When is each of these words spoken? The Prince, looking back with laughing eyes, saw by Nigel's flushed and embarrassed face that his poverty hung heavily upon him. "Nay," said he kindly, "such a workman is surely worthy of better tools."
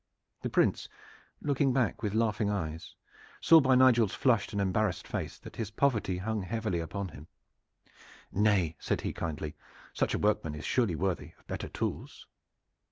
The 0.41 0.49
Prince, 0.49 0.89
looking 1.43 1.73
back 1.73 2.01
with 2.01 2.15
laughing 2.15 2.49
eyes, 2.49 2.95
saw 3.39 3.59
by 3.61 3.75
Nigel's 3.75 4.15
flushed 4.15 4.51
and 4.51 4.59
embarrassed 4.59 5.07
face 5.07 5.37
that 5.37 5.57
his 5.57 5.69
poverty 5.69 6.17
hung 6.17 6.41
heavily 6.41 6.79
upon 6.79 7.09
him. 7.09 7.27
"Nay," 8.31 8.75
said 8.79 9.01
he 9.01 9.13
kindly, 9.13 9.55
"such 9.93 10.15
a 10.15 10.17
workman 10.17 10.55
is 10.55 10.65
surely 10.65 10.95
worthy 10.95 11.33
of 11.37 11.45
better 11.45 11.69
tools." 11.69 12.25